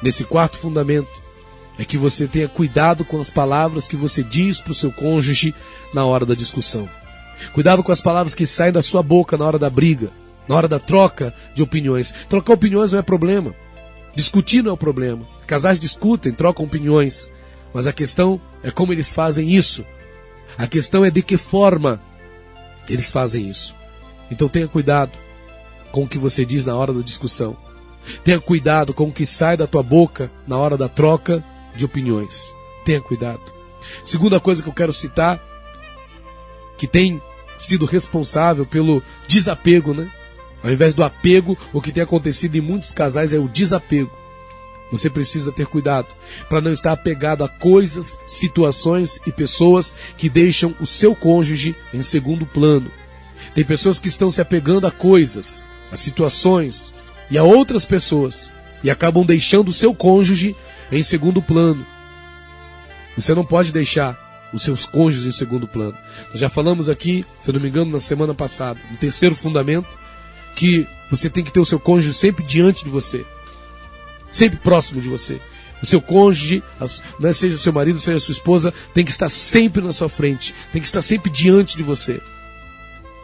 nesse 0.00 0.22
quarto 0.22 0.56
fundamento 0.56 1.10
é 1.76 1.84
que 1.84 1.98
você 1.98 2.28
tenha 2.28 2.46
cuidado 2.46 3.04
com 3.04 3.20
as 3.20 3.28
palavras 3.28 3.88
que 3.88 3.96
você 3.96 4.22
diz 4.22 4.60
para 4.60 4.70
o 4.70 4.74
seu 4.74 4.92
cônjuge 4.92 5.52
na 5.92 6.04
hora 6.04 6.24
da 6.24 6.32
discussão. 6.32 6.88
Cuidado 7.52 7.82
com 7.82 7.90
as 7.90 8.00
palavras 8.00 8.36
que 8.36 8.46
saem 8.46 8.72
da 8.72 8.82
sua 8.82 9.02
boca 9.02 9.36
na 9.36 9.44
hora 9.44 9.58
da 9.58 9.68
briga, 9.68 10.12
na 10.46 10.54
hora 10.54 10.68
da 10.68 10.78
troca 10.78 11.34
de 11.56 11.60
opiniões. 11.60 12.14
Trocar 12.28 12.52
opiniões 12.52 12.92
não 12.92 13.00
é 13.00 13.02
problema. 13.02 13.52
Discutir 14.14 14.62
não 14.62 14.70
é 14.70 14.74
o 14.74 14.78
problema. 14.78 15.26
Casais 15.44 15.80
discutem, 15.80 16.32
trocam 16.32 16.66
opiniões. 16.66 17.32
Mas 17.74 17.84
a 17.84 17.92
questão 17.92 18.40
é 18.62 18.70
como 18.70 18.92
eles 18.92 19.12
fazem 19.12 19.50
isso. 19.50 19.84
A 20.56 20.68
questão 20.68 21.04
é 21.04 21.10
de 21.10 21.20
que 21.20 21.36
forma 21.36 22.00
eles 22.88 23.10
fazem 23.10 23.48
isso. 23.48 23.74
Então 24.30 24.48
tenha 24.48 24.68
cuidado 24.68 25.12
com 25.90 26.04
o 26.04 26.08
que 26.08 26.18
você 26.18 26.44
diz 26.44 26.64
na 26.64 26.76
hora 26.76 26.92
da 26.92 27.00
discussão. 27.00 27.56
Tenha 28.24 28.40
cuidado 28.40 28.94
com 28.94 29.04
o 29.04 29.12
que 29.12 29.26
sai 29.26 29.56
da 29.56 29.66
tua 29.66 29.82
boca 29.82 30.30
na 30.46 30.56
hora 30.56 30.76
da 30.76 30.88
troca 30.88 31.44
de 31.74 31.84
opiniões. 31.84 32.54
Tenha 32.84 33.00
cuidado. 33.00 33.40
Segunda 34.02 34.40
coisa 34.40 34.62
que 34.62 34.68
eu 34.68 34.74
quero 34.74 34.92
citar, 34.92 35.40
que 36.76 36.86
tem 36.86 37.20
sido 37.56 37.86
responsável 37.86 38.64
pelo 38.64 39.02
desapego, 39.26 39.92
né? 39.92 40.08
Ao 40.62 40.70
invés 40.70 40.94
do 40.94 41.04
apego, 41.04 41.56
o 41.72 41.80
que 41.80 41.92
tem 41.92 42.02
acontecido 42.02 42.56
em 42.56 42.60
muitos 42.60 42.92
casais 42.92 43.32
é 43.32 43.38
o 43.38 43.48
desapego. 43.48 44.10
Você 44.90 45.10
precisa 45.10 45.52
ter 45.52 45.66
cuidado 45.66 46.08
para 46.48 46.60
não 46.60 46.72
estar 46.72 46.92
apegado 46.92 47.44
a 47.44 47.48
coisas, 47.48 48.18
situações 48.26 49.20
e 49.26 49.32
pessoas 49.32 49.94
que 50.16 50.28
deixam 50.28 50.74
o 50.80 50.86
seu 50.86 51.14
cônjuge 51.14 51.76
em 51.92 52.02
segundo 52.02 52.46
plano. 52.46 52.90
Tem 53.54 53.64
pessoas 53.64 54.00
que 54.00 54.08
estão 54.08 54.30
se 54.30 54.40
apegando 54.40 54.86
a 54.86 54.90
coisas, 54.90 55.64
a 55.92 55.96
situações 55.96 56.92
e 57.30 57.36
a 57.36 57.42
outras 57.42 57.84
pessoas 57.84 58.50
e 58.82 58.90
acabam 58.90 59.24
deixando 59.24 59.68
o 59.68 59.72
seu 59.72 59.94
cônjuge 59.94 60.56
em 60.90 61.02
segundo 61.02 61.42
plano. 61.42 61.84
Você 63.16 63.34
não 63.34 63.44
pode 63.44 63.72
deixar 63.72 64.48
os 64.52 64.62
seus 64.62 64.86
cônjuges 64.86 65.26
em 65.26 65.32
segundo 65.32 65.66
plano. 65.66 65.96
Nós 66.30 66.40
já 66.40 66.48
falamos 66.48 66.88
aqui, 66.88 67.24
se 67.40 67.52
não 67.52 67.60
me 67.60 67.68
engano, 67.68 67.90
na 67.90 68.00
semana 68.00 68.34
passada, 68.34 68.80
no 68.90 68.96
terceiro 68.96 69.34
fundamento, 69.34 69.98
que 70.56 70.86
você 71.10 71.28
tem 71.28 71.44
que 71.44 71.52
ter 71.52 71.60
o 71.60 71.64
seu 71.64 71.78
cônjuge 71.78 72.14
sempre 72.14 72.44
diante 72.44 72.84
de 72.84 72.90
você, 72.90 73.26
sempre 74.32 74.58
próximo 74.58 75.00
de 75.00 75.08
você. 75.08 75.40
O 75.82 75.86
seu 75.86 76.00
cônjuge, 76.00 76.62
né, 77.20 77.32
seja 77.32 77.56
seu 77.56 77.72
marido, 77.72 78.00
seja 78.00 78.18
sua 78.18 78.32
esposa, 78.32 78.74
tem 78.92 79.04
que 79.04 79.10
estar 79.10 79.28
sempre 79.28 79.82
na 79.82 79.92
sua 79.92 80.08
frente, 80.08 80.54
tem 80.72 80.80
que 80.82 80.88
estar 80.88 81.02
sempre 81.02 81.30
diante 81.30 81.76
de 81.76 81.82
você. 81.82 82.20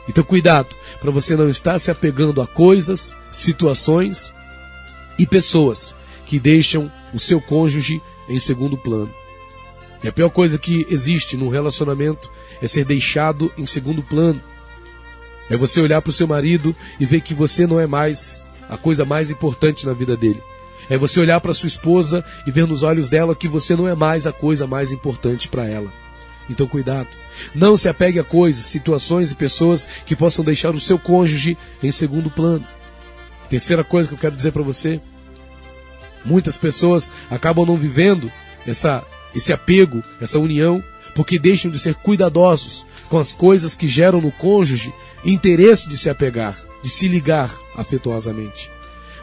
Então, 0.08 0.22
cuidado 0.22 0.68
para 1.00 1.10
você 1.10 1.34
não 1.34 1.48
estar 1.48 1.78
se 1.78 1.90
apegando 1.90 2.40
a 2.40 2.46
coisas, 2.46 3.16
situações 3.32 4.32
e 5.18 5.26
pessoas 5.26 5.94
que 6.26 6.38
deixam 6.38 6.90
o 7.12 7.18
seu 7.18 7.40
cônjuge 7.40 8.00
em 8.28 8.38
segundo 8.38 8.76
plano. 8.76 9.12
E 10.02 10.08
a 10.08 10.12
pior 10.12 10.28
coisa 10.28 10.58
que 10.58 10.86
existe 10.90 11.36
num 11.36 11.48
relacionamento 11.48 12.30
é 12.60 12.68
ser 12.68 12.84
deixado 12.84 13.52
em 13.56 13.66
segundo 13.66 14.02
plano. 14.02 14.40
É 15.50 15.56
você 15.56 15.80
olhar 15.80 16.00
para 16.02 16.10
o 16.10 16.12
seu 16.12 16.26
marido 16.26 16.74
e 17.00 17.06
ver 17.06 17.20
que 17.20 17.34
você 17.34 17.66
não 17.66 17.80
é 17.80 17.86
mais 17.86 18.44
a 18.68 18.76
coisa 18.76 19.04
mais 19.04 19.30
importante 19.30 19.86
na 19.86 19.92
vida 19.92 20.16
dele. 20.16 20.42
É 20.88 20.98
você 20.98 21.20
olhar 21.20 21.40
para 21.40 21.54
sua 21.54 21.66
esposa 21.66 22.24
e 22.46 22.50
ver 22.50 22.66
nos 22.66 22.82
olhos 22.82 23.08
dela 23.08 23.34
que 23.34 23.48
você 23.48 23.74
não 23.74 23.88
é 23.88 23.94
mais 23.94 24.26
a 24.26 24.32
coisa 24.32 24.66
mais 24.66 24.92
importante 24.92 25.48
para 25.48 25.66
ela. 25.68 25.90
Então 26.48 26.66
cuidado. 26.66 27.08
Não 27.54 27.76
se 27.76 27.88
apegue 27.88 28.18
a 28.18 28.24
coisas, 28.24 28.64
situações 28.64 29.30
e 29.30 29.34
pessoas 29.34 29.88
que 30.04 30.14
possam 30.14 30.44
deixar 30.44 30.74
o 30.74 30.80
seu 30.80 30.98
cônjuge 30.98 31.56
em 31.82 31.90
segundo 31.90 32.30
plano. 32.30 32.64
Terceira 33.48 33.82
coisa 33.82 34.08
que 34.08 34.14
eu 34.14 34.18
quero 34.18 34.36
dizer 34.36 34.52
para 34.52 34.62
você: 34.62 35.00
muitas 36.24 36.56
pessoas 36.56 37.10
acabam 37.30 37.66
não 37.66 37.76
vivendo 37.76 38.30
essa 38.66 39.02
esse 39.34 39.52
apego, 39.52 40.02
essa 40.20 40.38
união, 40.38 40.82
porque 41.14 41.40
deixam 41.40 41.68
de 41.68 41.78
ser 41.78 41.94
cuidadosos 41.96 42.86
com 43.08 43.18
as 43.18 43.32
coisas 43.32 43.74
que 43.74 43.88
geram 43.88 44.20
no 44.20 44.30
cônjuge 44.30 44.92
interesse 45.24 45.88
de 45.88 45.96
se 45.96 46.08
apegar, 46.08 46.56
de 46.82 46.88
se 46.88 47.08
ligar 47.08 47.52
afetuosamente. 47.76 48.70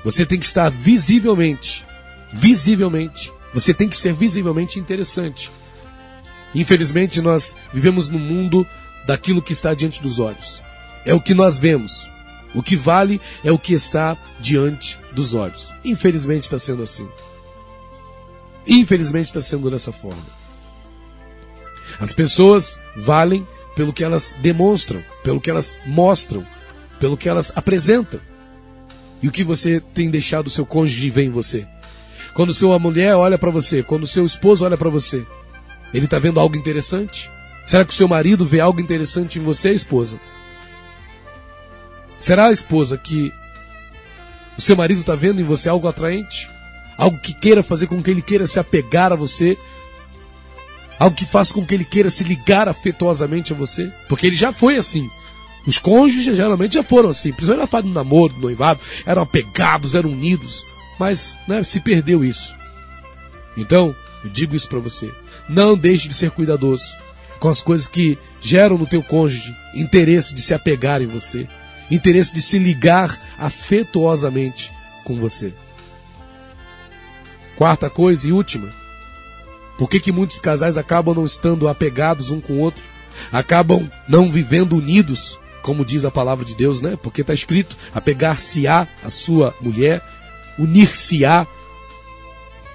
Você 0.03 0.25
tem 0.25 0.39
que 0.39 0.45
estar 0.45 0.69
visivelmente, 0.69 1.85
visivelmente, 2.33 3.31
você 3.53 3.73
tem 3.73 3.87
que 3.87 3.97
ser 3.97 4.13
visivelmente 4.13 4.79
interessante. 4.79 5.51
Infelizmente, 6.55 7.21
nós 7.21 7.55
vivemos 7.73 8.09
no 8.09 8.19
mundo 8.19 8.65
daquilo 9.05 9.41
que 9.41 9.53
está 9.53 9.73
diante 9.73 10.01
dos 10.01 10.19
olhos. 10.19 10.61
É 11.05 11.13
o 11.13 11.21
que 11.21 11.33
nós 11.33 11.59
vemos. 11.59 12.07
O 12.53 12.61
que 12.61 12.75
vale 12.75 13.21
é 13.43 13.51
o 13.51 13.57
que 13.57 13.73
está 13.73 14.17
diante 14.39 14.97
dos 15.11 15.33
olhos. 15.33 15.73
Infelizmente 15.83 16.43
está 16.43 16.59
sendo 16.59 16.83
assim. 16.83 17.07
Infelizmente 18.67 19.27
está 19.27 19.41
sendo 19.41 19.69
dessa 19.69 19.91
forma. 19.91 20.23
As 21.99 22.11
pessoas 22.11 22.79
valem 22.95 23.47
pelo 23.75 23.93
que 23.93 24.03
elas 24.03 24.35
demonstram, 24.39 25.01
pelo 25.23 25.39
que 25.39 25.49
elas 25.49 25.77
mostram, 25.85 26.45
pelo 26.99 27.17
que 27.17 27.29
elas 27.29 27.51
apresentam. 27.55 28.19
E 29.21 29.27
o 29.27 29.31
que 29.31 29.43
você 29.43 29.79
tem 29.79 30.09
deixado 30.09 30.47
o 30.47 30.49
seu 30.49 30.65
cônjuge 30.65 31.09
ver 31.09 31.23
em 31.23 31.29
você. 31.29 31.67
Quando 32.33 32.53
sua 32.53 32.79
mulher 32.79 33.15
olha 33.15 33.37
para 33.37 33.51
você, 33.51 33.83
quando 33.83 34.07
seu 34.07 34.25
esposo 34.25 34.65
olha 34.65 34.77
para 34.77 34.89
você, 34.89 35.25
ele 35.93 36.05
está 36.05 36.17
vendo 36.17 36.39
algo 36.39 36.55
interessante? 36.55 37.29
Será 37.65 37.85
que 37.85 37.93
o 37.93 37.95
seu 37.95 38.07
marido 38.07 38.45
vê 38.45 38.59
algo 38.59 38.79
interessante 38.79 39.37
em 39.37 39.41
você, 39.41 39.71
esposa? 39.71 40.17
Será, 42.19 42.51
esposa, 42.51 42.97
que 42.97 43.31
o 44.57 44.61
seu 44.61 44.75
marido 44.75 45.01
está 45.01 45.15
vendo 45.15 45.41
em 45.41 45.43
você 45.43 45.69
algo 45.69 45.87
atraente? 45.87 46.49
algo 47.01 47.17
que 47.17 47.33
queira 47.33 47.63
fazer 47.63 47.87
com 47.87 48.01
que 48.01 48.11
ele 48.11 48.21
queira 48.21 48.45
se 48.45 48.59
apegar 48.59 49.11
a 49.11 49.15
você, 49.15 49.57
algo 50.99 51.15
que 51.15 51.25
faça 51.25 51.51
com 51.51 51.65
que 51.65 51.73
ele 51.73 51.83
queira 51.83 52.11
se 52.11 52.23
ligar 52.23 52.69
afetuosamente 52.69 53.53
a 53.53 53.55
você, 53.55 53.91
porque 54.07 54.27
ele 54.27 54.35
já 54.35 54.53
foi 54.53 54.77
assim. 54.77 55.09
Os 55.65 55.77
cônjuges 55.77 56.35
geralmente 56.35 56.73
já 56.73 56.83
foram 56.83 57.09
assim, 57.09 57.31
principalmente 57.31 57.61
na 57.61 57.67
fase 57.67 57.87
do 57.87 57.93
namoro, 57.93 58.33
do 58.33 58.41
noivado, 58.41 58.79
eram 59.05 59.21
apegados, 59.21 59.93
eram 59.93 60.09
unidos, 60.09 60.65
mas 60.99 61.37
né, 61.47 61.63
se 61.63 61.79
perdeu 61.79 62.25
isso. 62.25 62.55
Então, 63.55 63.95
eu 64.23 64.29
digo 64.29 64.55
isso 64.55 64.67
para 64.67 64.79
você: 64.79 65.11
não 65.47 65.77
deixe 65.77 66.07
de 66.07 66.13
ser 66.13 66.31
cuidadoso 66.31 66.83
com 67.39 67.49
as 67.49 67.61
coisas 67.61 67.87
que 67.87 68.17
geram 68.39 68.77
no 68.77 68.85
teu 68.85 69.03
cônjuge 69.03 69.55
interesse 69.75 70.33
de 70.33 70.41
se 70.41 70.53
apegar 70.53 71.01
em 71.01 71.07
você, 71.07 71.47
interesse 71.89 72.33
de 72.33 72.41
se 72.41 72.57
ligar 72.57 73.19
afetuosamente 73.37 74.71
com 75.03 75.15
você. 75.17 75.53
Quarta 77.55 77.89
coisa 77.89 78.27
e 78.27 78.31
última, 78.31 78.69
por 79.77 79.89
que, 79.89 79.99
que 79.99 80.11
muitos 80.11 80.39
casais 80.39 80.77
acabam 80.77 81.15
não 81.15 81.25
estando 81.25 81.67
apegados 81.67 82.29
um 82.29 82.39
com 82.39 82.53
o 82.53 82.59
outro? 82.59 82.83
Acabam 83.31 83.89
não 84.07 84.31
vivendo 84.31 84.77
unidos, 84.77 85.39
como 85.61 85.85
diz 85.85 86.05
a 86.05 86.11
palavra 86.11 86.43
de 86.43 86.55
Deus, 86.55 86.81
né? 86.81 86.97
Porque 87.01 87.21
está 87.21 87.33
escrito: 87.33 87.75
apegar-se-á 87.93 88.87
a 89.03 89.09
sua 89.09 89.53
mulher, 89.61 90.01
unir-se-á 90.57 91.47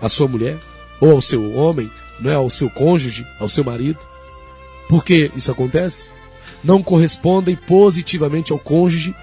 a 0.00 0.08
sua 0.08 0.28
mulher, 0.28 0.58
ou 1.00 1.12
ao 1.12 1.20
seu 1.20 1.54
homem, 1.54 1.90
não 2.20 2.30
é 2.30 2.34
ao 2.34 2.50
seu 2.50 2.70
cônjuge, 2.70 3.26
ao 3.38 3.48
seu 3.48 3.64
marido. 3.64 3.98
Por 4.88 5.04
que 5.04 5.30
isso 5.34 5.50
acontece? 5.50 6.10
Não 6.62 6.82
correspondem 6.82 7.56
positivamente 7.56 8.52
ao 8.52 8.58
cônjuge 8.58 9.14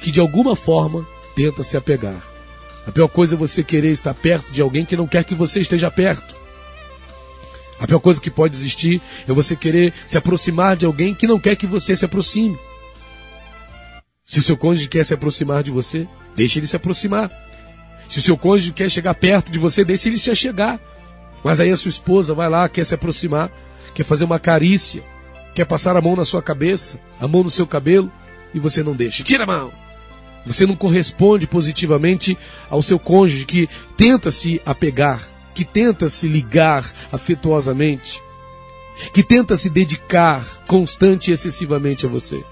que 0.00 0.10
de 0.10 0.20
alguma 0.20 0.56
forma 0.56 1.06
tenta 1.34 1.62
se 1.62 1.76
apegar. 1.76 2.20
A 2.86 2.90
pior 2.90 3.08
coisa 3.08 3.34
é 3.34 3.38
você 3.38 3.62
querer 3.62 3.92
estar 3.92 4.12
perto 4.14 4.50
de 4.50 4.60
alguém 4.60 4.84
que 4.84 4.96
não 4.96 5.06
quer 5.06 5.24
que 5.24 5.34
você 5.34 5.60
esteja 5.60 5.90
perto. 5.90 6.34
A 7.78 7.86
pior 7.86 8.00
coisa 8.00 8.20
que 8.20 8.30
pode 8.30 8.56
existir 8.56 9.00
é 9.28 9.32
você 9.32 9.56
querer 9.56 9.92
se 10.06 10.16
aproximar 10.16 10.76
de 10.76 10.84
alguém 10.84 11.14
que 11.14 11.26
não 11.26 11.38
quer 11.38 11.56
que 11.56 11.66
você 11.66 11.96
se 11.96 12.04
aproxime. 12.04 12.58
Se 14.32 14.38
o 14.38 14.42
seu 14.42 14.56
cônjuge 14.56 14.88
quer 14.88 15.04
se 15.04 15.12
aproximar 15.12 15.62
de 15.62 15.70
você, 15.70 16.08
deixe 16.34 16.58
ele 16.58 16.66
se 16.66 16.74
aproximar. 16.74 17.30
Se 18.08 18.18
o 18.18 18.22
seu 18.22 18.34
cônjuge 18.34 18.72
quer 18.72 18.90
chegar 18.90 19.12
perto 19.12 19.52
de 19.52 19.58
você, 19.58 19.84
deixe 19.84 20.08
ele 20.08 20.16
se 20.16 20.34
chegar. 20.34 20.80
Mas 21.44 21.60
aí 21.60 21.70
a 21.70 21.76
sua 21.76 21.90
esposa 21.90 22.32
vai 22.32 22.48
lá, 22.48 22.66
quer 22.66 22.86
se 22.86 22.94
aproximar, 22.94 23.52
quer 23.94 24.04
fazer 24.04 24.24
uma 24.24 24.38
carícia, 24.38 25.02
quer 25.54 25.66
passar 25.66 25.98
a 25.98 26.00
mão 26.00 26.16
na 26.16 26.24
sua 26.24 26.40
cabeça, 26.40 26.98
a 27.20 27.28
mão 27.28 27.44
no 27.44 27.50
seu 27.50 27.66
cabelo, 27.66 28.10
e 28.54 28.58
você 28.58 28.82
não 28.82 28.94
deixa. 28.94 29.22
Tira 29.22 29.44
a 29.44 29.46
mão! 29.46 29.70
Você 30.46 30.64
não 30.64 30.76
corresponde 30.76 31.46
positivamente 31.46 32.38
ao 32.70 32.82
seu 32.82 32.98
cônjuge 32.98 33.44
que 33.44 33.68
tenta 33.98 34.30
se 34.30 34.62
apegar, 34.64 35.20
que 35.54 35.62
tenta 35.62 36.08
se 36.08 36.26
ligar 36.26 36.90
afetuosamente, 37.12 38.18
que 39.12 39.22
tenta 39.22 39.58
se 39.58 39.68
dedicar 39.68 40.42
constante 40.66 41.30
e 41.30 41.34
excessivamente 41.34 42.06
a 42.06 42.08
você. 42.08 42.42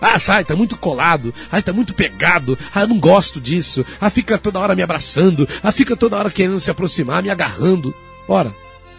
Ah, 0.00 0.18
sai, 0.18 0.44
tá 0.44 0.56
muito 0.56 0.76
colado. 0.76 1.34
Ah, 1.50 1.60
tá 1.60 1.72
muito 1.72 1.92
pegado. 1.92 2.58
Ah, 2.74 2.86
não 2.86 2.98
gosto 2.98 3.40
disso. 3.40 3.84
Ah, 4.00 4.08
fica 4.08 4.38
toda 4.38 4.58
hora 4.58 4.74
me 4.74 4.82
abraçando. 4.82 5.46
Ah, 5.62 5.70
fica 5.70 5.96
toda 5.96 6.16
hora 6.16 6.30
querendo 6.30 6.58
se 6.58 6.70
aproximar, 6.70 7.22
me 7.22 7.30
agarrando. 7.30 7.94
Ora, 8.26 8.54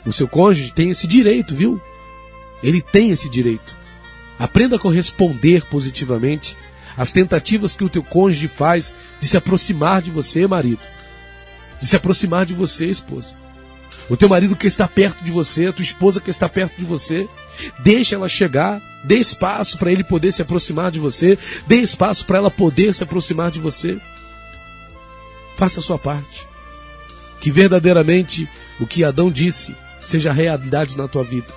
o 0.05 0.13
seu 0.13 0.27
cônjuge 0.27 0.73
tem 0.73 0.91
esse 0.91 1.07
direito, 1.07 1.55
viu? 1.55 1.81
Ele 2.61 2.81
tem 2.81 3.09
esse 3.09 3.29
direito. 3.29 3.75
Aprenda 4.37 4.75
a 4.75 4.79
corresponder 4.79 5.65
positivamente 5.65 6.55
às 6.97 7.11
tentativas 7.11 7.75
que 7.75 7.83
o 7.83 7.89
teu 7.89 8.03
cônjuge 8.03 8.47
faz 8.47 8.93
de 9.19 9.27
se 9.27 9.37
aproximar 9.37 10.01
de 10.01 10.11
você, 10.11 10.45
marido. 10.47 10.81
De 11.79 11.87
se 11.87 11.95
aproximar 11.95 12.45
de 12.45 12.53
você, 12.53 12.87
esposa. 12.87 13.35
O 14.09 14.17
teu 14.17 14.27
marido 14.27 14.55
que 14.55 14.67
está 14.67 14.87
perto 14.87 15.23
de 15.23 15.31
você, 15.31 15.67
a 15.67 15.73
tua 15.73 15.83
esposa 15.83 16.19
que 16.19 16.29
está 16.29 16.49
perto 16.49 16.77
de 16.77 16.85
você. 16.85 17.27
Deixa 17.83 18.15
ela 18.15 18.27
chegar, 18.27 18.81
dê 19.03 19.17
espaço 19.17 19.77
para 19.77 19.91
ele 19.91 20.03
poder 20.03 20.31
se 20.31 20.41
aproximar 20.41 20.91
de 20.91 20.99
você, 20.99 21.37
dê 21.67 21.77
espaço 21.77 22.25
para 22.25 22.37
ela 22.37 22.51
poder 22.51 22.93
se 22.93 23.03
aproximar 23.03 23.51
de 23.51 23.59
você. 23.59 23.99
Faça 25.55 25.79
a 25.79 25.83
sua 25.83 25.97
parte. 25.97 26.47
Que 27.39 27.51
verdadeiramente 27.51 28.47
o 28.79 28.87
que 28.87 29.03
Adão 29.03 29.31
disse 29.31 29.75
seja 30.03 30.31
realidade 30.31 30.97
na 30.97 31.07
tua 31.07 31.23
vida. 31.23 31.47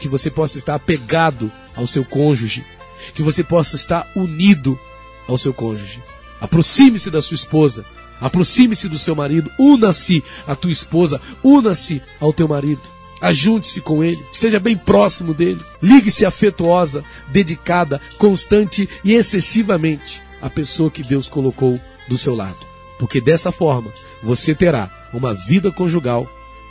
Que 0.00 0.08
você 0.08 0.30
possa 0.30 0.58
estar 0.58 0.74
apegado 0.74 1.50
ao 1.76 1.86
seu 1.86 2.04
cônjuge. 2.04 2.64
Que 3.14 3.22
você 3.22 3.42
possa 3.42 3.76
estar 3.76 4.08
unido 4.14 4.78
ao 5.28 5.38
seu 5.38 5.52
cônjuge. 5.52 6.00
Aproxime-se 6.40 7.10
da 7.10 7.22
sua 7.22 7.34
esposa. 7.34 7.84
Aproxime-se 8.20 8.88
do 8.88 8.98
seu 8.98 9.14
marido. 9.14 9.50
Una-se 9.58 10.22
à 10.46 10.54
tua 10.54 10.70
esposa. 10.70 11.20
Una-se 11.42 12.02
ao 12.20 12.32
teu 12.32 12.48
marido. 12.48 12.91
Ajunte-se 13.22 13.80
com 13.80 14.02
ele, 14.02 14.20
esteja 14.32 14.58
bem 14.58 14.76
próximo 14.76 15.32
dele, 15.32 15.60
ligue-se 15.80 16.26
afetuosa, 16.26 17.04
dedicada, 17.28 18.00
constante 18.18 18.88
e 19.04 19.14
excessivamente 19.14 20.20
à 20.42 20.50
pessoa 20.50 20.90
que 20.90 21.04
Deus 21.04 21.28
colocou 21.28 21.80
do 22.08 22.18
seu 22.18 22.34
lado. 22.34 22.58
Porque 22.98 23.20
dessa 23.20 23.52
forma 23.52 23.92
você 24.24 24.56
terá 24.56 24.90
uma 25.14 25.34
vida 25.34 25.70
conjugal 25.70 26.28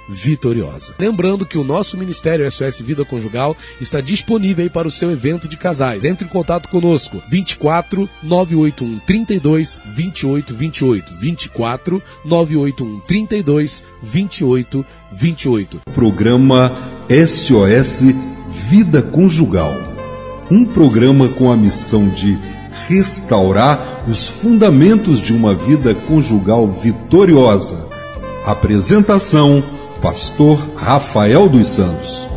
vitoriosa. 0.08 0.94
Lembrando 1.00 1.46
que 1.46 1.58
o 1.58 1.64
nosso 1.64 1.98
Ministério 1.98 2.50
SOS 2.50 2.80
Vida 2.80 3.06
Conjugal 3.06 3.56
está 3.80 4.02
disponível 4.02 4.70
para 4.70 4.88
o 4.88 4.92
seu 4.92 5.12
evento 5.12 5.48
de 5.48 5.58
casais. 5.58 6.04
Entre 6.04 6.26
em 6.26 6.28
contato 6.28 6.70
conosco 6.70 7.22
24 7.30 8.10
981 8.24 9.00
32 9.00 9.82
28 9.96 10.54
28 10.54 11.16
24 11.16 12.04
981 12.26 13.00
32 13.02 13.84
28 14.04 14.86
28. 15.12 15.82
Programa 15.94 16.72
SOS 17.10 18.02
Vida 18.70 19.02
Conjugal. 19.02 19.74
Um 20.50 20.66
programa 20.66 21.30
com 21.30 21.52
a 21.52 21.56
missão 21.56 22.08
de 22.10 22.38
restaurar 22.88 24.04
os 24.08 24.28
fundamentos 24.28 25.22
de 25.22 25.34
uma 25.34 25.54
vida 25.54 25.94
conjugal 25.94 26.68
vitoriosa. 26.68 27.86
Apresentação 28.46 29.64
Pastor 30.02 30.58
Rafael 30.78 31.48
dos 31.48 31.68
Santos. 31.68 32.28